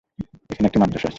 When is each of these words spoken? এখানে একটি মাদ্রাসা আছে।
এখানে 0.51 0.67
একটি 0.67 0.79
মাদ্রাসা 0.79 0.99
আছে। 0.99 1.09